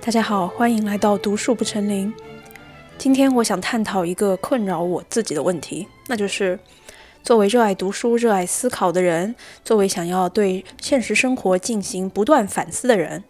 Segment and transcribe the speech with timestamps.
[0.00, 2.12] 大家好，欢迎来到读树不成林。
[2.98, 6.58] 今天我想探讨一个困扰我自己的问题，那就是
[7.22, 9.34] 作为热爱读书、热爱思考的人，
[9.64, 13.24] 作为想要对现实生活进行不断反思的人，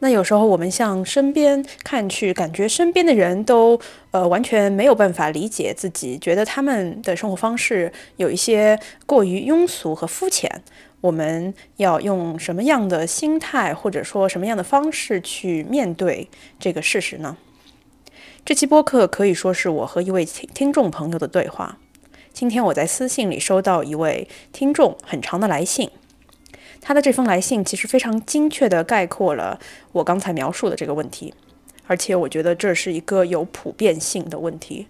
[0.00, 3.78] 那有时候我们向身边看去，感觉身边的人都
[4.10, 10.62] 呃完全没有办法理解自己，觉得他们的生活方式有一些过于庸俗和肤浅。
[11.02, 17.38] 我们要用什么样的心态，或者说什么样的方式去面对这个事实呢？
[18.44, 21.78] 这期播客可以说是我和一位听听众朋友的对话。
[22.32, 25.90] 今天我在私信里收到一位听众很长的来信，
[26.80, 29.60] 他的这封来信其实非常精确地概括了
[29.92, 31.34] 我刚才描述的这个问题，
[31.86, 34.86] 而且我觉得这是一个有普遍性的问题。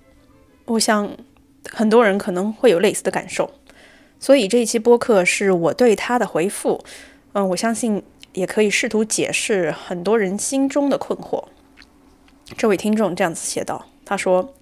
[0.67, 1.17] 我想
[1.71, 3.51] 很多人可能会有类似的感受。
[4.21, 6.85] 所以这一期播客是我对他的回复，
[7.33, 8.03] 嗯，我相信
[8.35, 11.45] 也可以试图解释很多人心中的困惑。
[12.57, 14.53] 这位听众这样子写道：“他说，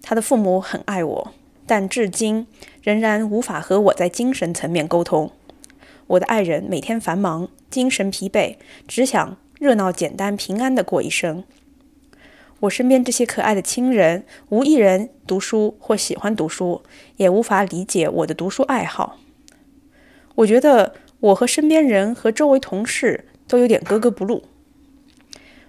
[0.00, 1.34] 他的父母很爱我，
[1.66, 2.46] 但至今
[2.82, 5.32] 仍然无法和我在精神层面沟通。
[6.10, 8.56] 我的爱人每天繁忙，精神疲惫，
[8.88, 11.44] 只想热闹、简单、平安的过一生。”
[12.60, 16.82] 我身边这些可爱的亲人，无一人读书或喜欢读书，
[17.16, 19.18] 也无法理解我的读书爱好。
[20.34, 24.42] 我觉得我和身边人和周围同事都有点格格不入。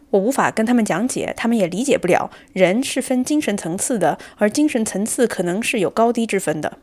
[0.09, 2.31] 我无法跟他们讲解，他们也理解不了。
[2.51, 6.79] 人是分精神层次的，而精神层次可能是有高低之分的。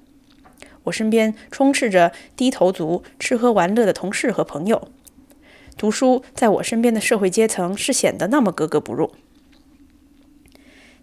[0.89, 4.89] 我身边充斥着低头族、吃喝玩乐的同事和朋友，
[5.77, 9.12] 读书在我身边的社会阶层是显得那么格格不入。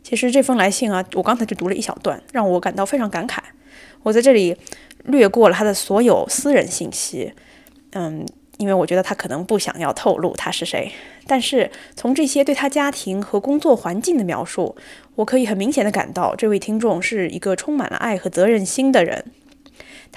[0.04, 3.40] 其实这封来信啊，我刚才就读了一小段，让我感到非常感慨。
[4.04, 4.56] 我在这里
[5.06, 7.34] 略过了他的所有私人信息，
[7.94, 8.24] 嗯，
[8.58, 10.92] 因为我觉得他可能不想要透露他是谁。
[11.26, 14.76] 但是从这些对他家庭和工作环境的描述，
[15.16, 19.26] 我可以很明显的感到，这位听众是一个充满了爱和责任心的人。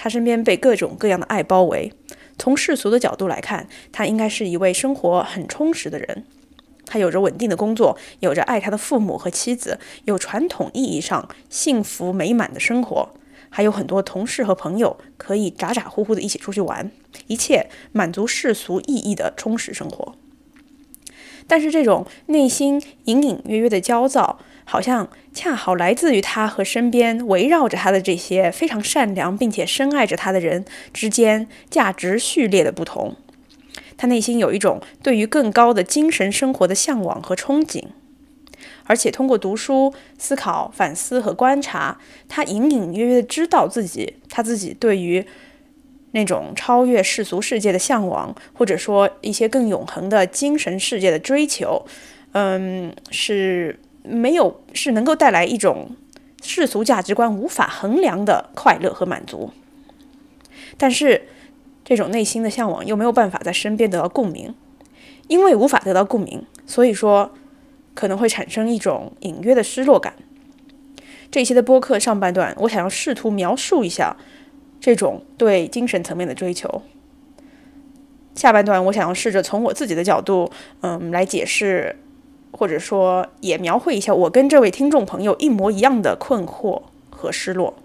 [0.01, 1.91] 他身边被各种各样的爱包围。
[2.37, 6.23] 从世俗的角度来看，他应该是一位生活很充实的人。
[6.85, 13.09] 他有着稳定的工作，有着爱他的父母和妻子，有传统意义上幸福美满的生活，
[13.49, 16.89] 还有很多同事和朋友可以咋咋呼呼的一起出去玩，
[17.27, 20.15] 一切满足世俗意义的充实生活。
[21.45, 24.39] 但是这种内心隐隐约约的焦躁，
[24.69, 30.63] 好像恰好来自于他和身边围绕着他的这些非常善良并且深爱着他的人
[30.93, 33.15] 之间价值序列的不同。
[33.97, 37.83] 他内心有一种对于更高的精神生活的向往和憧憬，
[38.83, 41.97] 而且通过读书、思考、反思和观察，
[42.27, 45.25] 他隐隐约约的知道自己，他自己对于
[46.11, 51.85] 那种超越世俗世界的向往，或者说一些更永恒的精神世界的追求，
[52.33, 55.95] 嗯，是没有是能够带来一种
[56.41, 59.51] 世俗价值观无法衡量的快乐和满足，
[60.77, 61.23] 但是。
[61.85, 64.53] 这种内心的向往又没有办法在身边得到共鸣，
[65.27, 67.31] 因为无法得到共鸣，所以说
[67.95, 70.13] 可能会产生一种隐约的失落感。
[71.31, 74.15] 这些的播客上半段，我想要试图描述一下
[74.79, 76.83] 这种对精神层面的追求。
[78.35, 81.95] 下半段，我想要试着从我自己的角度，嗯，来解释，
[82.51, 87.75] 或者说也描绘一下我跟这位听众朋友一模一样的困惑和失落。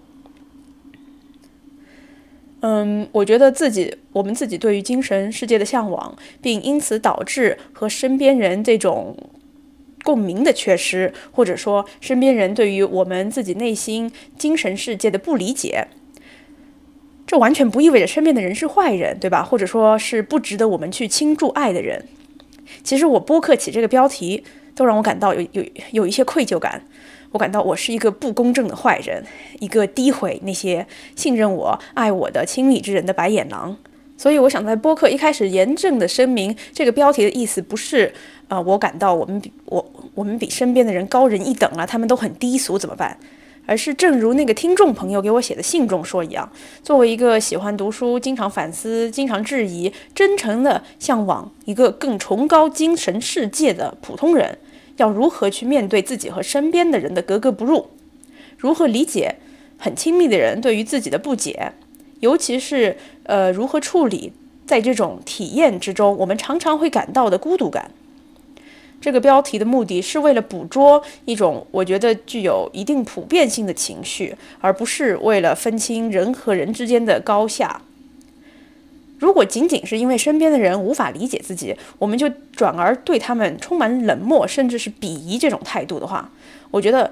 [2.61, 9.15] 嗯，我觉得自己，我们自己对于精神世界的向往，并因此导致和身边人这种
[10.03, 15.87] 共鸣的缺失，或者说身边人对于我们自己内心精神世界的不理解，
[17.27, 19.43] 这完全不意味着身边的人是坏人，对吧？
[19.43, 22.07] 或者说是不值得我们去倾注爱的人。
[22.85, 24.43] 其实我播客起这个标题，
[24.75, 26.81] 都让我感到有有有一些愧疚感。
[27.31, 29.21] 我感到我是一个不公正的坏人，
[29.59, 30.85] 一个诋毁那些
[31.15, 33.75] 信任我、爱我的亲密之人的白眼狼。
[34.15, 38.13] 所以，我想在播客一开始严正的声明，这个标题的意思不是，
[38.47, 43.17] 啊，我感到我们比我我们比身边的人高人一等啊，他们都很低俗怎么办？
[43.65, 46.49] 而是正如那个听众朋友给我写的信中说一样，
[46.83, 54.57] 作为一个喜欢读书、经常反思、经常质疑、真诚的向往一个更崇高精神世界的普通人。
[54.97, 57.87] 要如何去面对自己和身边的人的格格不入？
[58.57, 59.35] 如何理解
[59.77, 61.73] 很亲密的人对于自己的不解？
[62.21, 64.31] 尤其是呃，如何处理
[64.65, 67.91] 在这种体验之中，我们常常会感到的孤独感？
[69.05, 77.79] 这个标题的目的是为了捕捉一种我觉得具有一定普遍性的情绪，而不是为了分清人和人之间的高下。
[79.19, 86.31] 如果仅仅是因为身边的人无法理解自己，我们就转而对他们充满冷漠，甚至是鄙夷这种态度的话，
[86.71, 87.11] 我觉得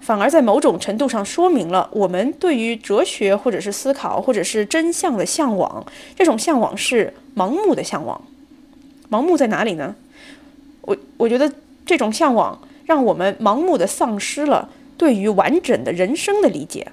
[0.00, 5.86] 反而在某种程度上说明了我们对于哲学或者是思考或者是真相的向往，
[6.16, 8.20] 这种向往是盲目的向往。
[9.08, 9.94] 盲目在哪里呢？
[10.88, 11.52] 我我觉得
[11.84, 16.86] 这种向往让我们盲目的丧失了对于完整的人生的理解。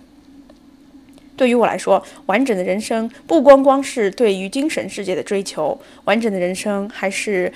[1.38, 7.52] 对于我来说，完整的人生不光光是对于精神世界的追求，完整的人生还是，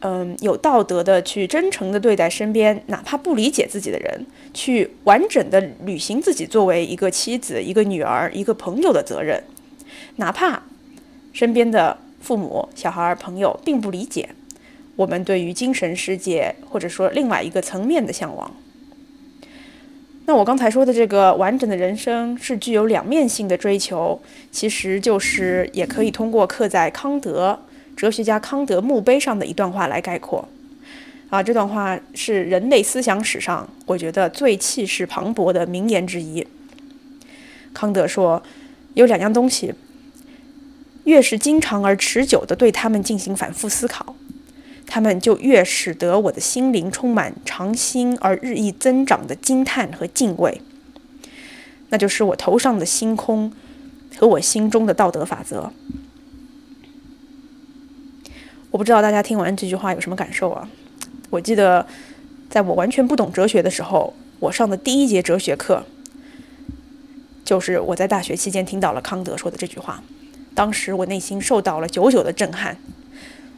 [0.00, 9.42] 嗯，有道德的去真诚的对待身边哪怕不理解自己的人，去完整的履行自己作为一个妻子、一个女儿、一个朋友的责任，
[10.16, 10.62] 哪怕
[11.32, 14.28] 身边的父母、小孩、朋友并不理解
[14.96, 18.50] 我们对于精神世界或者说另外一个层面的向往。
[20.24, 24.20] 那我刚才说的这个完整的人生是具有两面性的追求，
[24.50, 27.60] 其实就是也可以通过刻在康德
[27.96, 30.48] 哲学家康德墓碑上的一段话来概括。
[31.28, 36.44] 啊，这段话是人类思想史上我觉得最气势磅礴的名言之一。
[37.74, 38.42] 康德说，
[38.94, 39.74] 有两样东西，
[41.04, 44.16] 越是经常而持久地对他们进行反复思考。
[44.96, 50.62] 他们就越使得我的心灵充满长新而日益增长的惊叹和敬畏。
[51.90, 53.52] 那就是我头上的星空
[54.16, 55.70] 和我心中的道德法则。
[58.70, 60.66] 我不知道大家听完这句话有什么感受啊？
[61.28, 61.86] 我记得
[62.48, 65.84] 在我完全不懂哲学的时候，我上的第一节哲学课，
[67.44, 70.02] 就是我在大学期间听到了康德说的这句话。
[70.54, 72.78] 当时我内心受到了久久的震撼。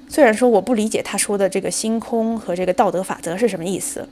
[0.08, 4.08] 虽然说我不理解他说的这个星空和这个道德法则是什么意思，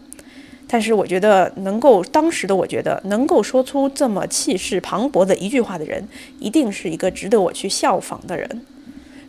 [0.68, 6.06] 但是我觉得能够当时的我觉得能够说出这么气势磅礴的一句话的人，
[6.38, 8.62] 一定是一个值得我去效仿的人。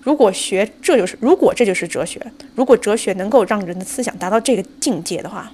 [0.01, 2.21] 如果学这就是如果这就是哲学，
[2.55, 5.51] 如果哲学能够让人的思想达到这个境界的话，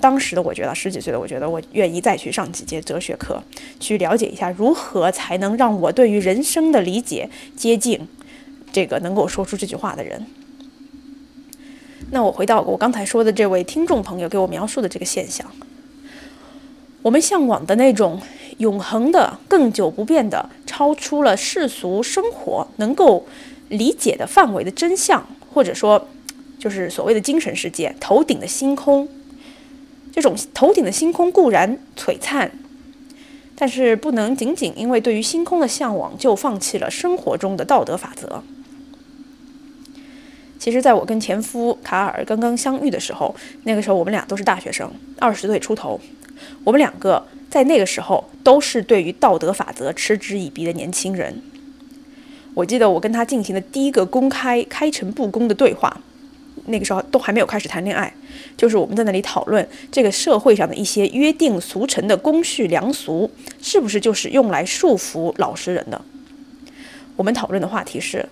[0.00, 3.42] 当时的我觉得十几岁的我觉得我愿意再去上几节哲学课，
[3.78, 8.00] 去了解一下如何才能让我对于人生的理解接近。
[8.72, 10.26] 这个能够说出这句话的人，
[12.10, 15.46] 那我回到我刚才说的这位听众朋友给我描述的这个现象，
[17.02, 18.20] 我们向往的那种
[18.58, 23.26] 永恒的、更久不变的、超出了世俗生活能够
[23.68, 26.08] 理解的范围的真相，或者说
[26.58, 29.08] 就是所谓的精神世界、头顶的星空，
[30.12, 32.50] 这种头顶的星空固然璀璨，
[33.54, 38.42] 但是不能仅仅因为对于星空的向往就放弃了生活中的道德法则。
[40.62, 44.88] 其实，在我跟前夫卡尔刚刚相遇的时候，那个时候我们俩都是大学生，
[45.18, 46.00] 二十岁出头。
[46.62, 51.42] 我们两个在那个时候都是对于道德法则嗤之以鼻的年轻人。
[52.54, 56.00] 我记得我跟他进行的第一个公开、开诚布公的对话，
[56.66, 58.14] 那个时候都还没有开始谈恋爱，
[58.56, 63.28] 就是我们在那里讨论这个社会上的一些约定俗成的公序良俗，
[63.60, 66.00] 是不是就是用来束缚老实人的？
[67.16, 68.24] 我们讨论的话题是：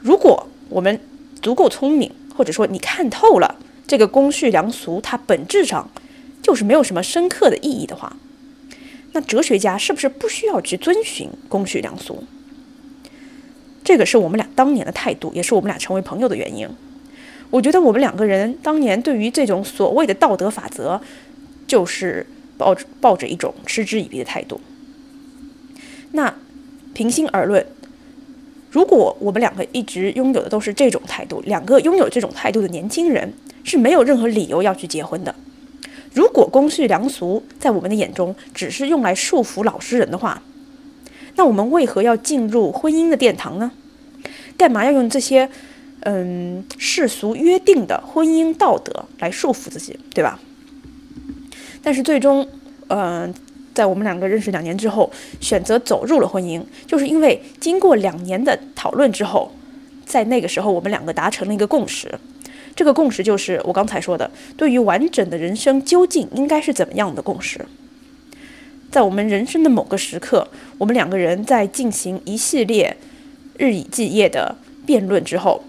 [0.00, 0.98] 如果我们
[1.44, 3.56] 足够聪明，或者说你看透了
[3.86, 5.90] 这个公序良俗，它本质上
[6.42, 8.16] 就是没有什么深刻的意义的话，
[9.12, 12.24] 那哲学家是不是不需要去遵循公序良俗？
[13.84, 16.66] 这个是我们俩当年的态度，也是我们俩成为朋友的原因。
[17.50, 20.98] 我觉得我们两个人当年对于这种所谓的道德法则，
[21.66, 22.26] 就是
[22.56, 24.58] 抱抱着一种嗤之以鼻的态度。
[26.12, 26.34] 那
[26.94, 27.66] 平心而论。
[28.74, 35.32] 如果我们两个一直拥有的都是这种态度，两个拥有这种态度的年轻人是没有任何理由要去结婚的。
[36.12, 40.42] 如果公序良俗在我们的眼中只是用来束缚老实人的话，
[41.36, 43.70] 那我们为何要进入婚姻的殿堂呢？
[44.58, 45.48] 干嘛要用这些
[46.00, 50.40] 嗯世俗约定的婚姻道德来束缚自己，对吧？
[51.80, 52.48] 但是最终，
[52.88, 53.32] 嗯。
[53.74, 59.52] 在我们两个认识两年之后，选择走入了婚姻，就是因为经过两年的讨论之后，
[60.06, 62.12] 在那个时候我们两个达成了一个共识。
[62.76, 67.64] 这个共识就是我刚才说的，对于完整的人生究竟应该是怎么样的共识。
[68.90, 70.46] 在我们人生的某个时刻，
[70.78, 72.96] 我们两个人在进行一系列
[73.58, 75.64] 日以继夜的辩论之后，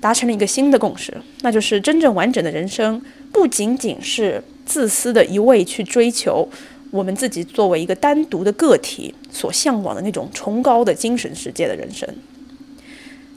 [0.00, 3.00] 达成了一个新的共识，那就是真正完整的人生
[3.32, 6.48] 不仅仅是自私的一味去追求。
[6.90, 12.08] 我们自己作为一个单独的个体所向往的那种崇高的精神世界的人生，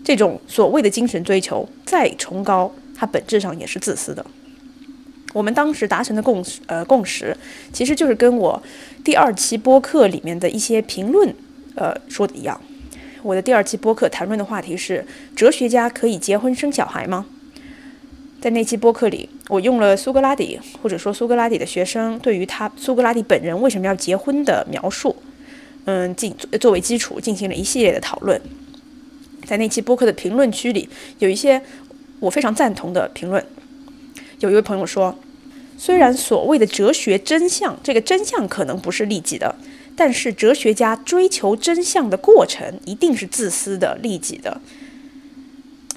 [0.03, 4.25] 这种所谓的精神追求再崇高，它本质上也是自私的。
[5.33, 7.36] 我们当时达成的共识，呃，共识
[7.72, 8.62] 其实就是跟我
[9.03, 11.33] 第二期播客里面的一些评论，
[11.75, 12.60] 呃，说的一样。
[13.22, 15.05] 我的第二期播客谈论的话题是：
[15.36, 17.25] 哲学家可以结婚生小孩吗？
[18.44, 25.16] 在那期播客里，我用了苏格拉底，或者说苏格拉底的学生对于他苏格拉底本人为什么要结婚的描述，
[25.86, 28.42] 嗯，进作为基础进行了一系列的讨论。
[29.46, 31.62] 在那期播客的评论区里，有一些
[32.20, 33.42] 我非常赞同的评论。
[34.42, 35.18] 有一位朋友说，
[35.78, 39.56] 虽然所谓的哲学真相，这个真相可能不是利己的，
[39.96, 44.60] 但是哲学家追求真相的过程一定是自私的、利己的。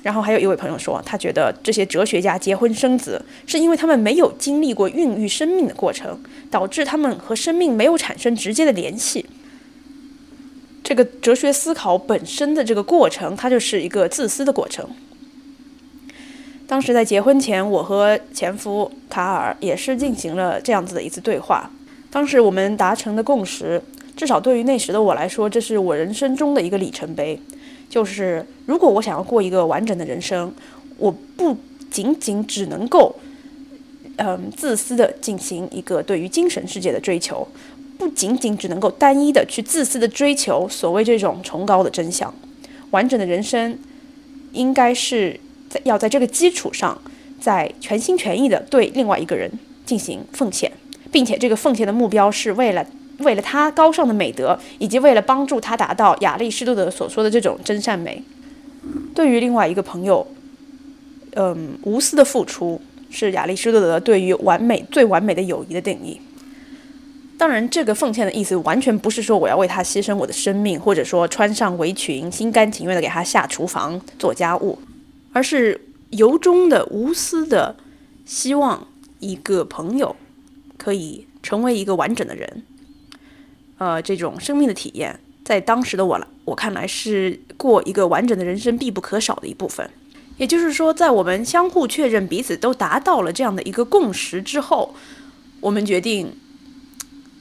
[0.06, 6.16] 然后还有一位朋友说，他觉得这些哲学家结婚生子，是因为他们没有经历过孕育生命的过程，
[6.48, 9.26] 导致他们和生命没有产生直接的联系。
[10.84, 14.88] 这个哲学思考本身的这个过程，它就是一个自私的过程。
[16.68, 21.68] 当时在结婚前，我和前夫卡尔也是进行了这样子的一次对话。
[22.12, 23.82] 当时我们达成的共识，
[24.16, 27.36] 至少对于那时的我来说，这是我人生中的一个里程碑。
[27.88, 30.52] 就是如果我想要过一个完整的人生，
[30.98, 31.56] 我不
[31.90, 33.14] 仅仅只能够，
[34.16, 37.46] 嗯，自私的进行一个对于精神世界的追求，
[37.96, 42.32] 不仅仅只能够单一的去自私的追求所谓这种崇高的真相。
[42.90, 43.78] 完整的人生，
[44.52, 45.38] 应该是
[45.70, 47.00] 在要在这个基础上，
[47.40, 49.50] 在全心全意的对另外一个人
[49.84, 50.70] 进行奉献，
[51.10, 52.86] 并且这个奉献的目标是为了。
[53.18, 58.22] 为了他高尚的美德，以及为了帮助他达到亚里士多德所说的这种真善美，
[59.14, 60.26] 对于另外一个朋友，
[61.34, 62.80] 嗯，无私的付出
[63.10, 66.20] 是亚里士多德对于完美最完美的友谊的定义。
[67.38, 74.78] 当然，这个奉献的意思完全不是说我要为他牺牲我的生命，或者说穿上围裙，心甘情愿的给他下厨房做家务，
[75.34, 75.78] 而是
[76.10, 77.76] 由衷的无私的
[78.24, 78.86] 希望
[79.20, 80.16] 一个朋友
[80.78, 82.62] 可以成为一个完整的人。
[83.78, 89.88] 呃，这种生命的体验，在当时的我来，我看来是过一个完整的人生必不可少的一部分。
[90.38, 94.94] 也就是说，在我们相互确认彼此都达到了这样的一个共识之后，
[95.60, 96.30] 我们决定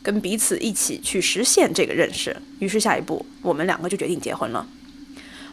[0.02, 2.36] 跟彼此一起去实现这个认识。
[2.60, 4.66] 于是下一步，我们两个就决定结婚了。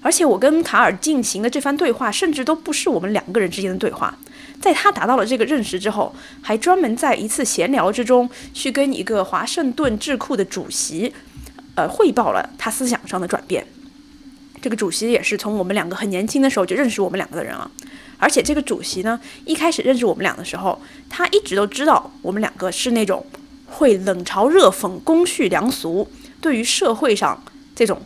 [0.01, 4.17] 而且我跟卡尔进行的这番对话，甚至都不是我们两个人之间的对话。
[4.63, 11.13] 在他达到了这个认识之后，还专门在一次闲聊之中，去跟一个华盛顿智库的主席，
[11.75, 13.67] 呃，汇报了他思想上的转变。
[14.61, 17.69] 这个主席也是从我们两个很年轻的时候就认识我们两个的人了。
[18.19, 23.27] 而且这个主席呢，一开始认识我们俩的时候，他一直都知道我们两个是那种
[23.67, 26.09] 会冷嘲热讽、公序良俗，
[26.41, 27.43] 对于社会上
[27.75, 28.01] 这种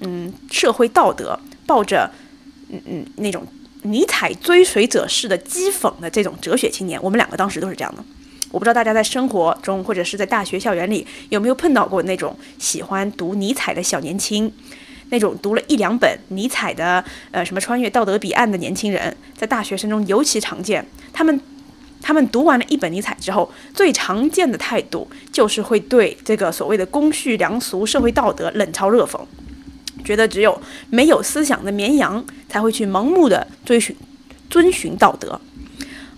[0.00, 2.10] 嗯社会道德抱着
[2.68, 3.46] 嗯嗯那种。
[3.82, 8.04] 尼采追随者式的讥讽的这种哲学青年，我们两个当时都是这样的。
[8.50, 14.52] 我不知道大家在生活中或者是在大学校园里有没有碰到过那种喜欢读尼采的小年轻，
[15.10, 20.84] 那种读了一两本尼采的呃什么穿越道德彼岸的年轻人，在大学生中尤其常见。
[21.12, 21.40] 他们
[22.02, 29.20] 他们读完了一本尼采之后，最常见的态度就是会对这个所谓的公序良俗、社会道德冷嘲热讽。
[30.04, 33.94] 觉得只有没有思想的绵羊才会去盲目的追寻、
[34.48, 35.40] 遵循道德，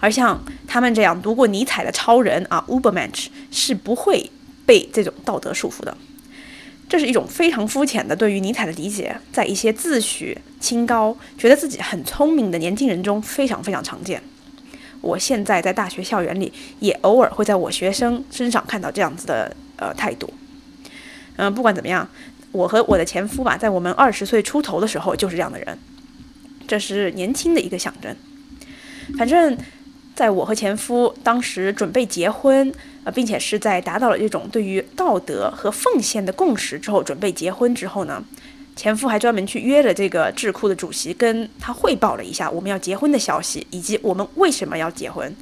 [0.01, 4.31] 而像他们这样读过尼采的超人啊，Ubermensch 是不会
[4.65, 5.97] 被这种道德束缚的。
[6.89, 14.23] 这是一种非常肤浅的对于尼采的理解，在一些自诩清高、觉得自己很聪明的年轻人中非常非常常见。
[15.01, 20.33] 我现在在大学校园里也偶尔会在我学生身上看到这样子的呃态度。
[21.37, 22.07] 嗯，不管怎么样。
[22.53, 25.79] 我和我的前夫吧，在我们二十岁出头的时候就是这样的人，
[26.69, 28.15] 这是年轻的一个象征。
[29.19, 29.57] 反正，
[30.15, 32.73] 在我和前夫当时准备结婚，
[33.05, 38.23] 呃，并且是在达到了这种对于道德和奉献的共识之后，准备结婚之后呢，
[38.77, 45.35] 前夫还专门去约了这个智库的主席，跟他汇报了一下我们要结婚的消息，以及我们为什么要结婚。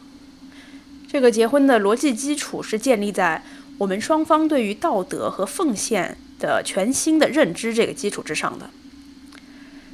[1.11, 3.43] 这个结婚的逻辑基础是建立在
[3.81, 6.17] 我们双方对于道德和奉献。
[6.41, 8.71] 的全新的认知这个基础之上的，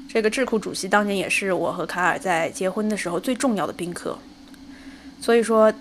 [0.08, 4.16] 这个智库主席当年也是我和卡尔在结婚的时候最重要的宾客。
[5.20, 5.74] 所以说，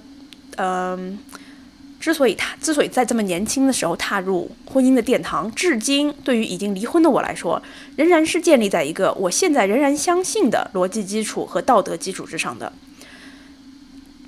[0.58, 1.20] 嗯，
[2.00, 7.62] 之所以他之所以在这么年轻的时候踏入婚姻的殿堂，至今对于已经离婚的我来说，
[7.96, 12.74] 仍然是建立在一个我现在仍然相信的逻辑基础和道德基础之上的。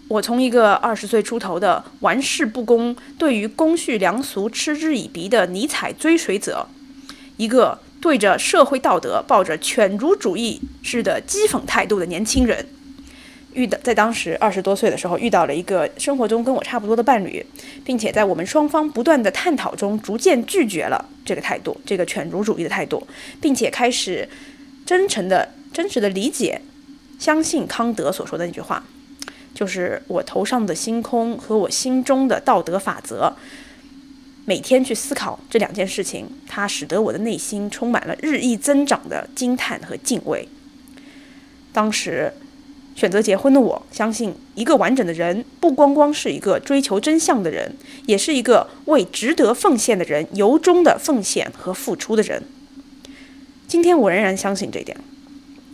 [0.09, 6.67] 我从一个二十岁出头的玩世不恭、对于公序良俗嗤之以鼻的尼采追随者，
[7.35, 12.65] 一个对着社会道德抱着犬儒主义式的讥讽态度的年轻人，
[13.53, 17.45] 遇到在当时二十多岁的时候遇到了一个生活中跟我差不多的伴侣，
[17.83, 23.05] 并且在我们双方不断的探讨中，逐渐拒绝了这个态度，这个犬儒主义的态度，
[23.41, 24.29] 并且开始
[24.85, 26.61] 真诚的、真实的理解、
[27.19, 28.85] 相信康德所说的那句话，
[29.57, 33.35] 就是我头上的星空和我心中的道德法则。
[34.45, 40.47] 每天去思考这两件事情，它使得我的内心充满了日益增长的惊叹和敬畏。
[41.73, 42.31] 当时
[42.95, 52.43] 选择结婚的我，相信一个完整的人不光光是一个追求真相的人，也是一个为值得奉献的人由衷的奉献和付出的人。
[53.67, 54.95] 今天我仍然相信这点，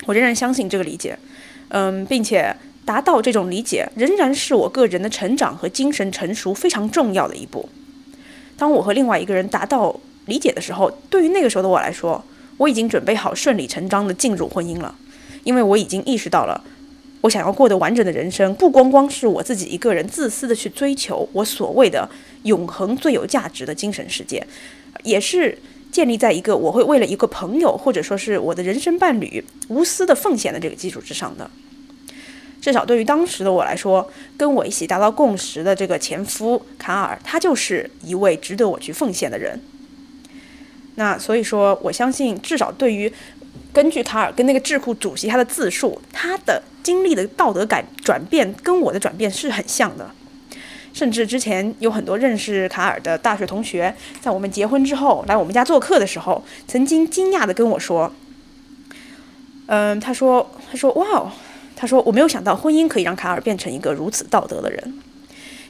[0.05, 1.19] 我仍然相信这个理解，
[1.67, 7.69] 嗯，并且达到这种理解，仍然是我个人的成长和精神成熟非常重要的一步。
[8.57, 12.23] 当我和另外一个人达到理解的时候，对于那个时候的我来说，
[12.57, 14.93] 我已经准备好顺理成章地进入婚姻了，
[15.43, 16.63] 因为我已经意识到了，
[17.21, 22.09] 我想要过得完整的人生，不光光是我自己一个人自私的去追求我所谓的
[22.43, 24.45] 永恒最有价值的精神世界，
[25.03, 25.57] 也是
[25.91, 31.49] 建立在一个我会为了一个朋友或者说是我的人生伴侣无私的奉献的这个基础之上的。
[32.63, 39.59] 至少对于当时的我来说，跟我一起达到共识的这个前夫卡尔，他就是一位值得我去奉献的人。
[40.95, 43.11] 那所以说，我相信，至少对于
[43.73, 50.09] 根据卡尔跟那个智库主席他的自述，他的经历的道德感转变跟我的转变是很像的。
[50.93, 58.13] 甚至之前有很多认识卡尔的大学同学，在我们结婚之后来我们家做客的时候，曾经惊讶的跟我说
[59.67, 61.29] ：“嗯，他说，他说，哇哦。”
[61.83, 64.93] 他说：“我没有想到婚姻可以让卡尔变成一个如此道德的人。”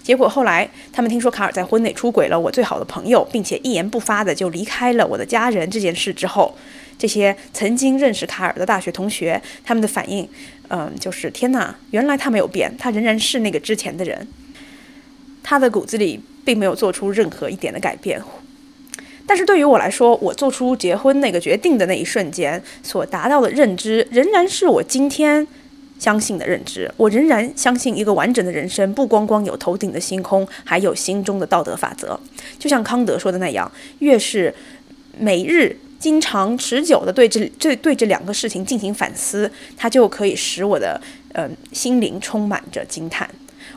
[0.04, 6.56] 结果后来他们听说卡尔在婚内出轨了我最好的朋友，并且一言不发的就离开了我的家人这件事之后，
[7.00, 10.30] 这些曾经认识卡尔的大学同学，他们的反应，
[10.68, 14.28] 嗯，就是天哪，原来他没有变，他仍然是那个之前的人，
[15.42, 18.22] 他的骨子里并没有做出任何一点的改变。
[19.26, 25.48] 但是对于我来说，我做出结婚那个决定的那一瞬间所达到的认知，仍然是我今天。
[26.00, 32.20] 相信的认知，我仍然相信一个完整的人生不光光有头顶的星空，还有心中的道德法则。
[32.60, 34.54] 就像康德说的那样，越是
[35.18, 41.00] 每日经常持久的对这这对这两个事情进行反思，它就可以使我的
[41.34, 43.30] 嗯心灵充满着惊叹。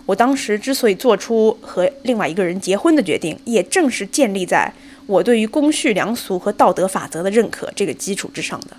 [0.05, 4.72] 我当时之所以做出和另外一个人结婚的决定，也正是建立在
[5.07, 8.76] 我对于公序良俗和道德法则的认可这个基础之上的。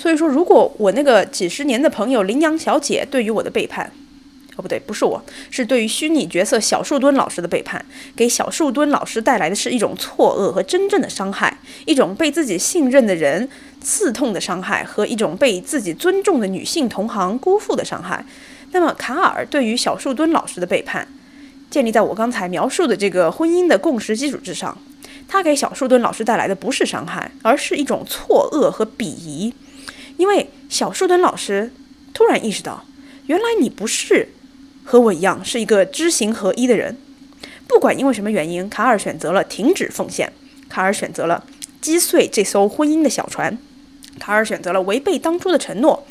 [0.00, 3.92] 所以说，如果我那个几十年的朋友羚羊小姐对于我的背叛，
[4.56, 7.84] 哦不对，不是我，是对于虚拟角色小树墩老师的背叛，
[8.16, 13.46] 给小树墩老师带来的是一种错愕和真正的伤害，一种被自己信任的人
[13.82, 18.24] 刺痛的伤害，和一种被自己尊重的女性同行辜负的伤害。
[18.72, 21.06] 那么，卡尔对于小树墩老师的背叛，
[21.70, 24.78] 建立在我刚才描述的这个婚姻的共识基础之上，
[25.28, 29.52] 他给小树墩老师带来的不是伤害，而是一种错愕和鄙夷。
[30.20, 31.72] 因为小树墩老师
[32.12, 32.84] 突然意识到，
[33.24, 34.28] 原来你不是
[34.84, 36.94] 和我一样是一个知行合一的人。
[37.66, 40.30] 不管因为什么原因，卡尔选择了停止奉献，
[40.68, 41.42] 卡尔选择了
[41.80, 43.56] 击碎这艘婚姻的小船，
[44.18, 46.06] 卡尔选择了违背当初的承诺。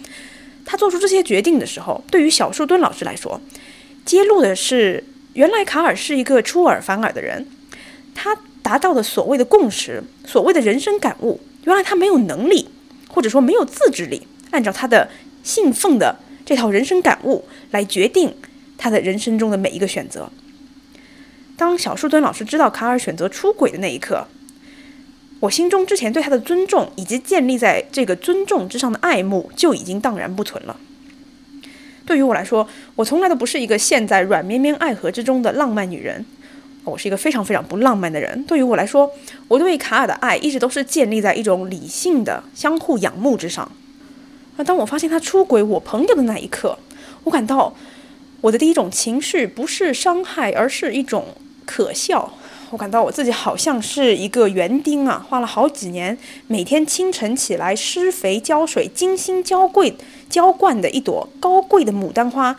[0.65, 3.39] 他做出这些决定的时候，对于小树墩老师来说，
[4.05, 7.45] 揭露的是原来卡尔是一个出尔反尔的人。
[8.15, 12.69] 他达到的所谓的共识，所谓的人生感悟，原来他没有能力。
[13.09, 15.09] 或者说没有自制力，按照他的
[15.43, 18.33] 信奉的这套人生感悟来决定
[18.77, 20.31] 他的人生中的每一个选择。
[21.57, 24.25] 当小树墩老师知道卡尔选择出轨的那一刻，
[25.41, 30.77] 我心中之前对他的尊重以及建立在这个尊重之上的爱慕就已经荡然不存了。
[32.05, 36.25] 对于我来说，我从来都不是一个陷在软绵绵爱河之中的浪漫女人。
[36.85, 38.43] 我是一个非常非常不浪漫的人。
[38.45, 39.11] 对于我来说，
[39.47, 43.71] 我对卡尔的爱一直都是建立在一种理性的相互仰慕之上。
[44.57, 46.77] 而当我发现他出轨我朋友的那一刻，
[47.23, 47.73] 我感到
[48.41, 51.25] 我的第一种情绪不是伤害，而是一种
[51.65, 52.33] 可笑。
[52.71, 59.91] 我感到我自己好像是一个园丁啊，花了好几年，每天清晨起来施肥浇水，精心浇灌
[60.29, 62.55] 浇灌的一朵高贵的牡丹花，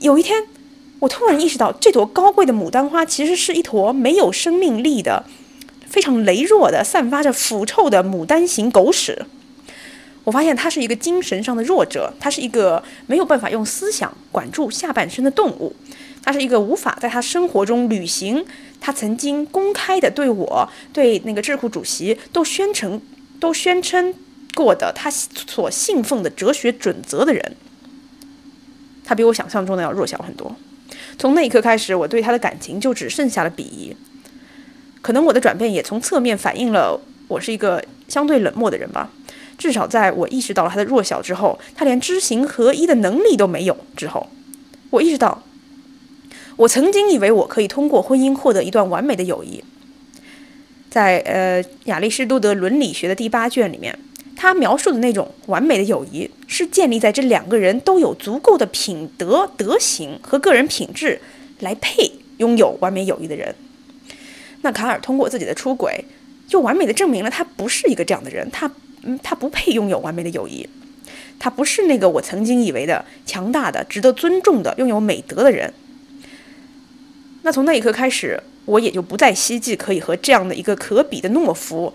[0.00, 0.46] 有一天。
[1.02, 5.24] 我突然意识到，这朵高贵的牡丹花其实是一坨没有生命力的、
[5.88, 9.26] 非常羸弱的、散发着腐臭的牡丹型狗屎。
[10.22, 15.74] 我发现它是一个精神上的弱者，它是一个没有办法用思想管住下半身的动物，
[16.22, 18.46] 它是一个无法在他生活中履行
[18.80, 23.02] 他曾经公开的对我、对那个智库主席都宣称、
[23.40, 24.14] 都宣称
[24.54, 27.56] 过的他所信奉的哲学准则的人。
[29.04, 30.54] 他比我想象中的要弱小很多。
[31.18, 33.96] 从那一刻开始，我对他的感情就只剩下了鄙夷。
[35.00, 39.10] 可能我的转变也从侧面反映了我是一个相对冷漠的人吧。
[39.58, 44.28] 至少在我意识到了他的弱小之后，他连知行合一的能力都没有之后，
[44.90, 45.42] 我意识到，
[46.56, 49.62] 我曾经以为我可以通过婚姻获得一段完美的友谊。
[50.90, 53.96] 在呃亚里士多德伦理学的第八卷里面，
[54.42, 61.20] 他描述的那种完美的友谊，是建立在这两个人都有足够的品德、德行和个人品质
[61.60, 63.54] 来配拥有完美友谊的人。
[64.62, 66.04] 那卡尔通过自己的出轨，
[66.48, 68.68] 就完美的证明了他不是一个这样的人，他
[69.22, 70.68] 他不配拥有完美的友谊，
[71.38, 75.72] 他不是那个我曾经以为的强大的、值得尊重的、拥有美德的人。
[77.42, 78.42] 那从那一刻开始。
[78.64, 81.92] 我也就不再希冀可以和这样的一个可比的懦夫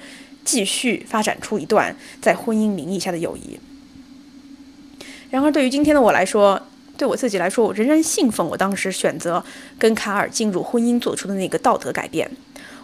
[0.48, 3.60] 继续发展出一段在婚姻名义下的友谊。
[5.30, 6.62] 然而，对于今天的我来说，
[6.98, 9.44] 对我自己来说，我仍然信奉我当时选择
[9.78, 12.32] 跟卡尔进入婚姻做出的那个道德改变。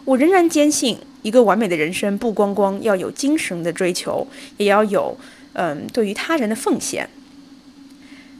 [0.03, 5.17] 我仍然坚信，一个完美的人生不光光要有精神的追求，也要有
[5.53, 7.09] 嗯对于他人的奉献。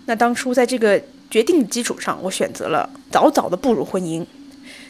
[0.06, 4.26] 那当初在这个决定的基础上，我选择了早早的步入婚姻。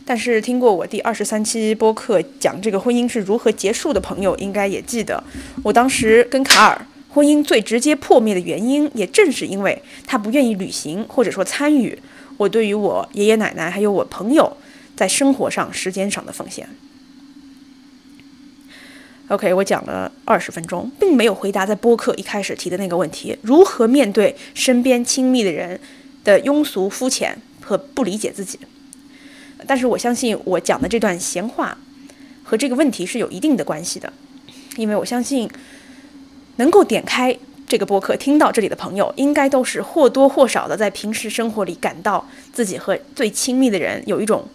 [0.05, 5.23] 但是听过我第二十三期播客讲这个婚姻是如何结束的朋友，应该也记得，
[5.63, 11.97] 我当时跟卡尔婚姻最直接破灭的原因，也正是因为他不愿意履行或者说参与
[12.37, 14.57] 我对于我爷爷奶奶还有我朋友
[14.95, 16.67] 在生活上时间上的奉献。
[19.29, 25.79] OK，我讲了二十分钟，并没有回答在播客一开始提的那个问题：如何面对身边亲密的人
[26.25, 28.59] 的庸俗、肤浅和不理解自己。
[29.67, 31.77] 但是我相信我讲的这段闲话
[32.43, 34.11] 和这个问题是有一定的关系的，
[34.77, 35.49] 因为我相信
[36.57, 44.47] 能够点开这个播客听到这里的朋友，应该都是或多或少的在平时生活里感到自己和最亲密的人有一种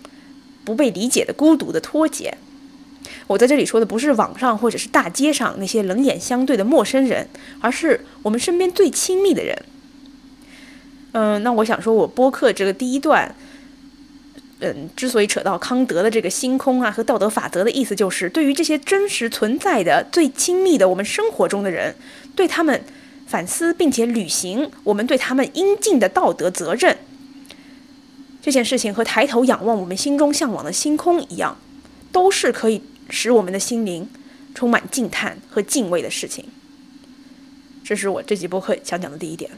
[0.64, 2.36] 不被理解的孤独的脱节。
[3.26, 7.28] 我在这里说的不是网上或者是大街上那些冷眼相对的陌生人，
[7.60, 9.56] 而是我们身边最亲密的人。
[11.12, 13.34] 嗯，那我想说，我播客这个第一段。
[14.60, 21.94] 嗯，之所以扯到康德的这个星空啊和道德法则的意思，就是对于这些真实存在的、最亲密的我们生活中的人，
[22.34, 22.82] 对他们
[23.28, 26.98] 反思并且履行我们对他们应尽的道德责任。
[28.42, 31.56] 这件事情和抬头仰望我们心中向往的星空一样，
[32.10, 34.08] 都是可以使我们的心灵
[34.56, 36.44] 充满敬叹和敬畏的事情。
[37.84, 39.52] 这是我这节播客想讲的第一点。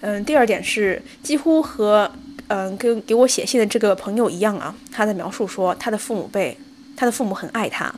[0.00, 2.12] 嗯，第二点是几乎和。
[2.48, 6.56] 嗯，跟给我写信的这个朋友一样啊，他在描述说，他的父母辈
[6.94, 7.92] 他的父母很爱他，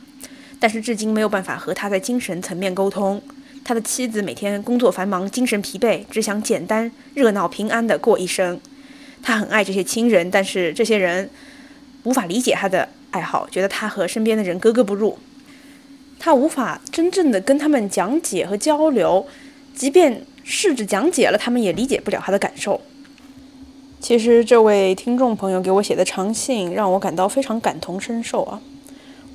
[0.59, 3.21] 但是至今没有办法和他在精神层面沟通。
[3.63, 8.59] 他的妻子每天工作繁忙，精神疲惫，只想简单、热闹、平安的过一生。
[9.21, 11.29] 他很爱这些亲人，但是这些人
[12.03, 15.19] 无法理解他的爱好，觉得他和身边的人格格不入。
[16.17, 19.27] 他无法真正的跟他们讲解和交流，
[19.75, 22.81] 即便试着讲解了，他们也理解不了他的感受。
[24.01, 28.61] 其实这位听众朋友给我写的长信让我感到非常感同身受啊！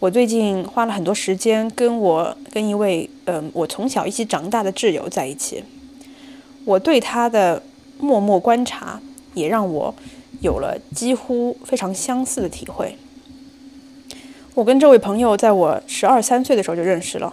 [0.00, 5.62] 我最近花了很多时间跟我跟一位嗯我从小一起长大的挚友在一起，
[6.64, 7.62] 我对他的
[7.98, 8.98] 默默观察
[9.34, 9.94] 也让我
[10.40, 12.96] 有了几乎非常相似的体会。
[14.54, 17.32] 我跟这位朋友在我十二三岁的时候就认识了，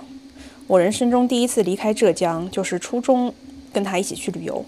[0.67, 3.34] 我人生中第一次离开浙江就是初中
[3.72, 4.65] 跟他一起去旅游。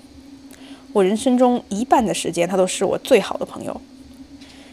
[0.94, 3.82] 我人生中一半的时间，他都是我最好的朋友。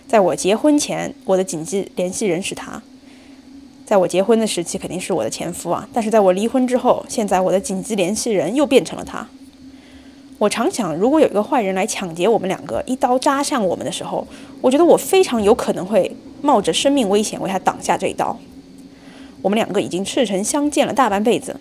[0.06, 2.82] 在我结婚前，我的紧急联系人是他；
[3.86, 5.88] 在我结婚的时期，肯定是我的前夫啊。
[5.94, 9.26] 但是在我离婚之后，现在我的紧急联系人又变成了他。
[10.38, 14.26] 我常想，如果有一个坏人来抢劫我们两个，一刀扎向我们的时候，
[14.60, 18.38] 我觉得我非常有可能会冒着生命危险为他挡下这一刀。
[19.40, 21.56] 我们两个已经赤诚相见了大半辈子。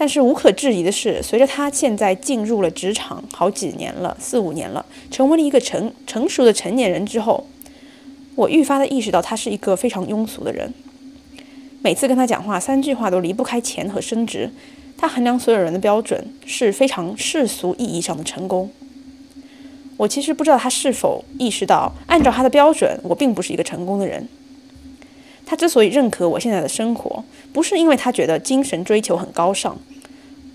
[0.00, 7.48] 但是无可置疑的是，随着他现在进入了职场好几年了，四五年了，成为了一个成成熟的成年人之后，
[8.36, 10.72] 我愈发的意识到他是一个非常庸俗的人。
[11.82, 14.48] 每次跟他讲话，三句话都离不开钱和升职。
[14.96, 18.70] 他衡量所有人的标准是非常世俗意义上的成功。
[19.96, 24.28] 我其实不知道他是否意识到，按照他的标准，我并不是一个成功的人。
[25.50, 29.78] 他之所以认可我现在的生活，不是因为他觉得精神追求很高尚，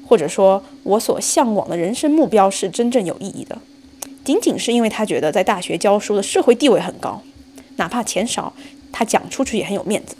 [0.07, 3.57] 或者说我所向往的人生目标是真正有意义的，
[4.23, 7.23] 仅仅是因为他觉得在大学教书的社会地位很高，
[7.77, 8.53] 哪怕钱少，
[8.91, 10.15] 他讲出去也很有面子。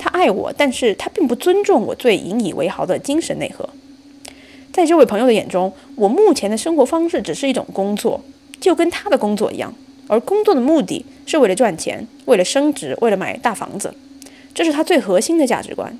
[0.00, 3.70] 他爱我，但是他并不尊重我最引以为豪的精神内核。
[4.72, 8.20] 在这位朋友的眼中，我目前的生活方式只是一种工作，
[8.60, 9.72] 就跟他的工作一样。
[10.08, 13.94] 而工作的目的是为了赚钱，为了升职，为了买大房子，
[14.52, 15.98] 这是他最核心的价值观。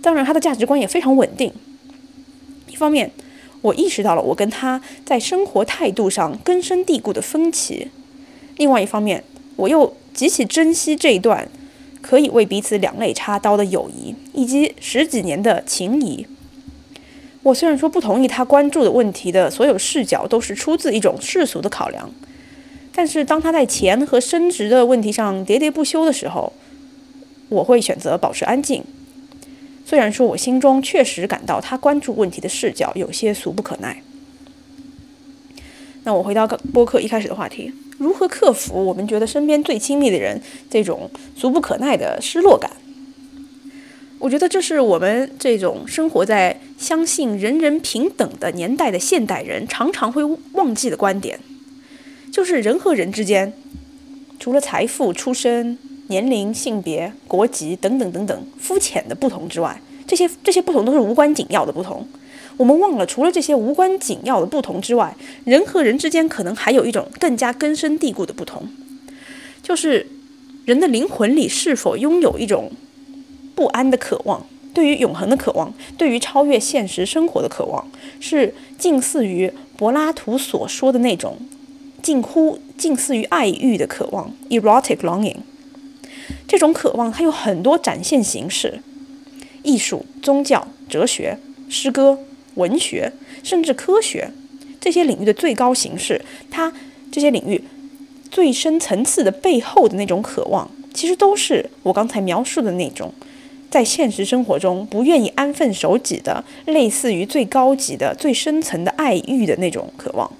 [0.00, 1.52] 当然，他的价值观也非常稳定。
[2.68, 3.10] 一方面，
[3.62, 7.88] 我意识到了我跟他在生活态度上根深蒂固的分歧；
[8.56, 9.24] 另外一方面，
[9.56, 11.48] 我又极其珍惜这一段
[12.00, 16.26] 可以为彼此两肋插刀的友谊，以及十几年的情谊。
[17.42, 22.08] 我虽然说不同意他关注的问题的所有视角都是出自一种世俗的考量，
[22.98, 26.52] 但是当他在钱和升职的问题上喋喋不休的时候，
[27.48, 28.82] 我会选择保持安静。
[29.86, 34.02] 虽然说我心中确实感到他关注问题的视角有些俗不可耐。
[36.02, 42.68] 那我回到播客一开始的话题，如何克服我们觉得身边最亲密的人这种俗不可耐的失落感？
[44.18, 51.38] 我觉得这是我们这种生活在相信人人平等的年代的现代人常常会忘记的观点，
[52.38, 53.52] 就是人和人之间，
[54.38, 55.76] 除了财富、出身。
[56.06, 62.06] 年龄、性别、国籍等等等等肤浅的不同之外，这些这些不同都是无关紧要的不同。
[62.56, 68.68] 我们忘了，除了这些无关紧要的不同之外，人和人之间可能还有一种更加根深蒂固的不同，
[69.62, 70.06] 就是
[70.64, 72.70] 人的灵魂里是否拥有一种
[73.56, 77.86] 不安的渴望，对于永恒的渴望，对于超越现实生活的渴望，
[78.18, 81.36] 是近似于柏拉图所说的那种
[82.02, 85.36] 近乎近似于爱欲的渴望 （erotic longing）。
[86.46, 88.80] 这种渴望，它有很多展现形式：
[89.62, 92.18] 艺术、宗教、哲学、诗歌、
[92.54, 94.30] 文学，甚至科学
[94.80, 96.24] 这些领域的最高形式。
[96.50, 96.72] 它
[97.10, 97.62] 这些领域
[98.30, 103.12] 最深层次的背后的那种渴望，其实都是我刚才描述的那种，
[103.70, 110.30] 在现实生活中不愿意安分守己的，类似于最高级的、最深层的爱欲的那种渴望。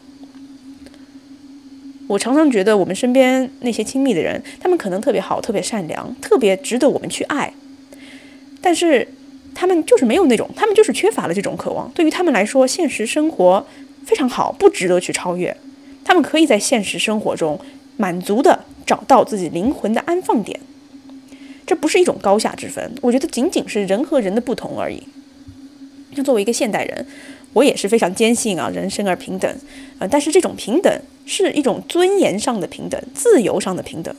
[2.08, 7.52] 我常常觉得，我们身边那些亲密的人，他们可能特别好、特别善良、特别值得我们去爱，
[8.60, 9.06] 但是
[9.54, 11.88] 他们就是没有那种，他们就是缺乏了这种渴望。
[11.94, 13.64] 对于他们来说，现实生活
[14.04, 15.54] 非常好，不值得去超越。
[16.02, 17.60] 他们可以在现实生活中
[17.98, 20.58] 满足的找到自己灵魂的安放点。
[21.66, 25.02] 这不是一种高下之分，我觉得仅仅是人和人的不同而已。
[26.14, 27.06] 那作为一个现代人。
[27.54, 29.52] 我也是非常坚信啊，人生而平等，
[29.98, 34.12] 呃，但是这种平等是一种尊严上的平等，自由上的平等。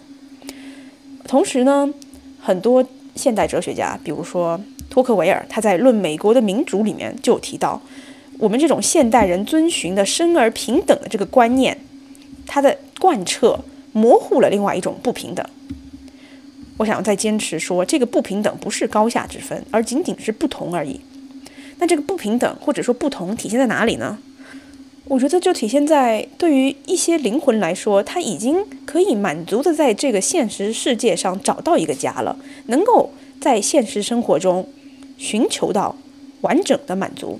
[1.25, 1.91] 同时呢，
[2.39, 7.81] 很多现代哲学家，比如说托克维尔，他在《论美国的民主》里面就提到，
[8.37, 11.79] 我们这种现代人遵循的生而平等的这个观念，
[12.45, 13.59] 它的贯彻
[13.91, 15.43] 模糊了另外一种不平等。
[16.77, 21.01] 我想再坚持说，这个不平等不是高下之分，而仅仅是不同而已。
[21.79, 24.19] 那这个不平等或者说不同体现在哪里呢？
[25.09, 34.69] 我觉得就体现在对于一些灵魂来说，他已经可以满足的在这个现实世界上找到一个家了，能够在现实生活中
[35.17, 35.95] 寻求到
[36.41, 37.39] 完整的满足。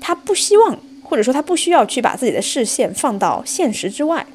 [0.00, 4.26] 他不希望或者说他不需要去把自己的视线放到现实之外。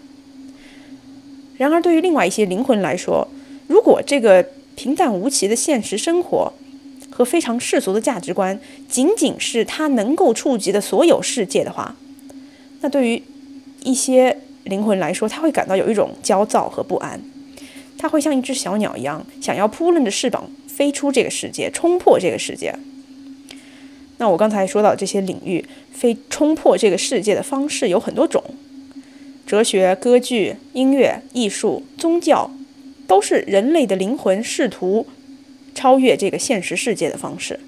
[1.58, 3.28] 然而，对于另外一些灵魂来说，
[3.68, 6.54] 如果这个平淡无奇的现实生活，
[7.12, 11.96] 和非常世俗的价值观，仅仅是他能够触及的所有世界的话，
[12.84, 13.24] 那对于
[13.84, 17.20] 一些灵魂来说，他会感到有一种焦躁和不安。
[17.98, 22.76] 他会像一只小鸟一样，想要扑棱着翅膀飞出这个世界，冲破这个世界。
[24.18, 28.44] 那我刚才说到这些领域，飞冲破这个世界的方式有很多种，
[29.48, 32.52] 哲学、歌剧、音乐、艺术、宗教，
[33.08, 35.08] 都是人类的灵魂试图。
[35.74, 37.60] 超越这个现实世界的方式。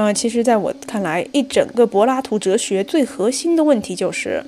[0.00, 4.44] 嗯，其实，在我看来，一整个柏拉图哲学最核心的问题就是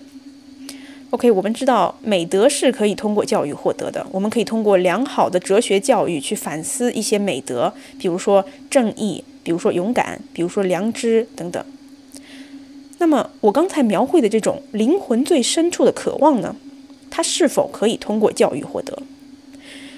[1.10, 11.64] ：OK，我们知道美德是可以通过教育获得的，我们可以通过良好的哲学教育去反思一些美德，比如说正义，比如说勇敢，比如说良知等等。
[12.98, 16.54] 那么，我刚才描绘的这种灵魂最深处的渴望呢？
[17.10, 18.96] 它是否可以通过教育获得？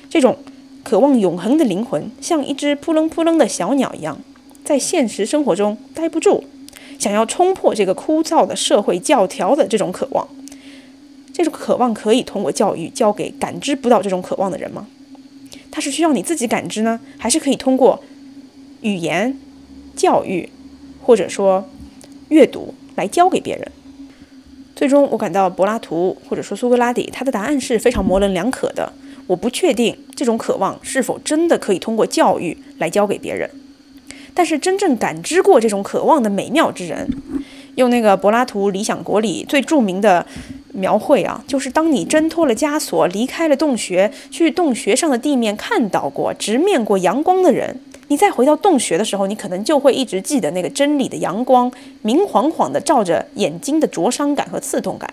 [0.09, 0.39] 这种？
[0.83, 4.19] 渴望永恒的灵魂，像一只扑棱扑棱的小鸟一样，
[4.65, 6.45] 在现实生活中待不住，
[6.99, 10.29] 想要冲破这个枯燥的社会教条的这种渴望。
[11.33, 14.87] 这种渴望可以通过教育教给感知不到这种渴望的人吗？
[15.71, 18.03] 它是需要你自己感知呢，还是可以通过
[18.83, 19.39] 语言
[19.97, 20.51] 教育，
[21.03, 21.67] 或者说
[22.29, 23.73] 阅读来教给别人？
[24.77, 28.93] 最终，我感到柏拉图或者说苏格拉底，他的答案是非常模棱两可的。
[29.27, 33.49] 我不确定这种渴望是否真的可以通过教育来教给别人，
[34.35, 37.09] 但是真正感知过这种渴望的美妙之人，
[37.75, 40.27] 用那个柏拉图《理想国》里最著名的
[40.73, 55.13] 描绘啊，就是当你挣脱了枷锁，离开了洞穴，去洞穴上的地面看到过、直面过阳光的人，你再回到洞穴的时候，你可能就会一直记得那个真理的阳光明晃晃的照着眼睛的灼伤感和刺痛感。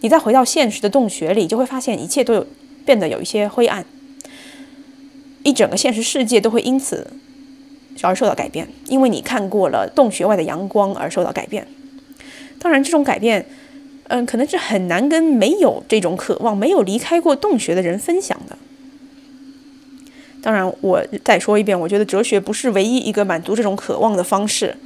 [0.00, 2.46] 你再回到现实的洞穴里，就会发现一切都有
[2.84, 3.84] 变得有一些灰暗。
[5.42, 7.10] 一整个现实世界都会因此
[8.06, 11.66] 而受到改变，因为你看过了洞穴外的阳光而受到改变。
[12.60, 13.46] 当然，这种改变，
[14.08, 18.56] 嗯，可能是很难跟没有这种渴望、没有离开过洞穴的人分享的。
[20.40, 24.76] 当然，我再说一遍，我觉得哲学不是唯一一个满足这种渴望的方式。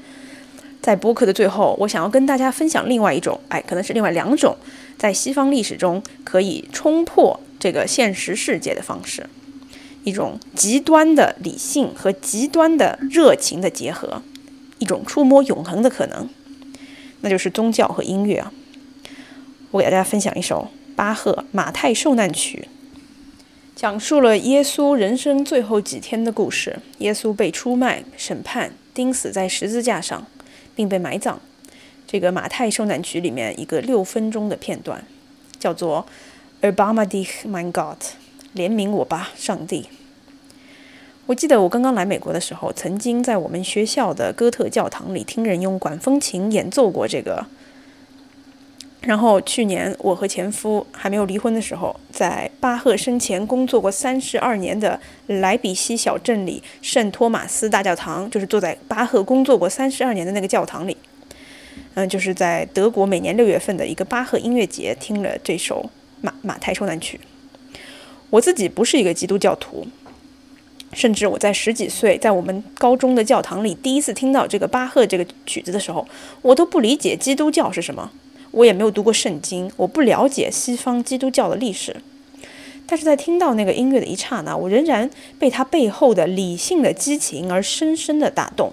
[0.80, 4.56] 在播客的最后，我想要跟大家分享另外一种，哎，可能是另外两种，
[4.98, 9.24] 在西方历史中可以冲破这个现实世界的方式。
[10.04, 14.22] 一种极端的理性和极端的热情的结合，
[14.78, 16.28] 一种触摸永恒的可能，
[17.20, 18.52] 那就是宗教和音乐啊！
[19.70, 22.68] 我给大家分享一首巴赫《马太受难曲》，
[23.76, 26.80] 讲述了耶稣人生最后几天的故事。
[26.98, 30.26] 耶稣被出卖、审判、钉死在十字架上，
[30.74, 31.40] 并被埋葬。
[32.06, 35.06] 这个《马太受难曲》里面一个六分钟的片段，
[35.58, 36.04] 叫做
[36.60, 38.10] “Erbarme dich, mein Gott”。
[38.54, 39.88] 怜悯我吧，上帝！
[41.26, 47.46] 我记得我刚刚来美国的时候，曾经在我们学校的哥特教堂里听人用管风琴演奏过这个。
[49.00, 60.96] 然后去年我和前夫还没有离婚的时候，在巴赫生前工作过三十二年的莱比锡小镇里圣托马斯大教堂，就是坐在巴赫工作过三十二年的那个教堂里，
[61.94, 67.18] 嗯，就是在德国每年六月份的一个巴赫音乐节听了这首马马太受难曲。
[68.32, 69.86] 我自己不是一个基督教徒，
[70.94, 76.08] 甚至我在十几岁在我们高中的教堂里第一次听到这个巴赫这个曲子的时候，
[76.40, 78.10] 我都不理解基督教是什么，
[78.52, 81.96] 我也没有读过圣经，我不了解西方基督教的历史。
[82.86, 88.72] 但是在听到那个音乐的一刹那，我仍然被它背后的理性的激情而深深的打动。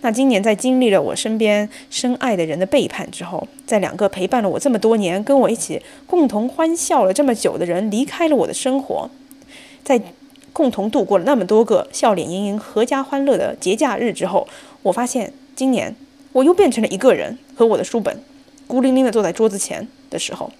[0.00, 9.10] 那今年在经历了我身边深爱的人的背叛之后，在两个陪伴了我这么多年、跟我一起共同欢笑了这么久的人离开了我的生活，
[9.82, 10.00] 在
[10.52, 14.46] 共同度过了那么多个笑脸盈盈、阖家欢乐的节假日之后，
[14.82, 15.94] 我发现今年
[16.32, 18.22] 我又变成了一个人和我的书本，
[18.68, 20.52] 孤零零地坐在桌子前的时候，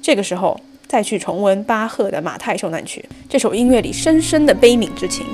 [0.00, 5.24] 这个时候再去重温巴赫的《马太受难曲》这首音乐里深深的悲悯之情。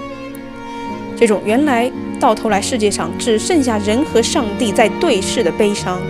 [1.18, 6.00] 这种原来到头来世界上只剩下人和上帝在对视的悲伤，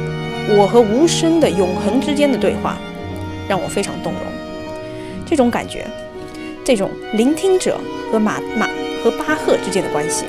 [0.50, 2.76] 我和无声的永恒之间的对话，
[3.48, 4.22] 让我非常动容。
[5.24, 5.86] 这种感觉，
[6.62, 7.80] 这种聆听者
[8.12, 8.68] 和马马
[9.02, 10.26] 和巴赫之间的关系，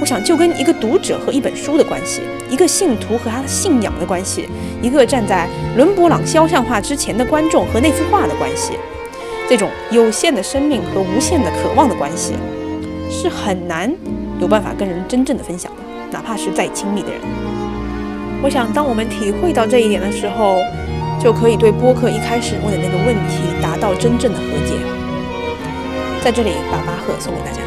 [0.00, 4.48] 我想就跟一个读者和一本书的关系，一个信徒和他的信仰的关系，
[4.80, 8.72] 一个站在伦勃朗肖像画之前的观众和那幅画的关系，
[9.46, 12.32] 这种有限的生命和无限的渴望的关系。
[13.10, 13.92] 是很难
[14.40, 15.78] 有办法跟人真正的分享的，
[16.12, 17.20] 哪怕是再亲密的人。
[18.42, 20.56] 我想，当我们体会到这一点的时候，
[21.20, 24.74] 就可以对播客一开始问的那个问题达到真正的和解。
[26.22, 27.60] 在这里，把巴赫送给大家。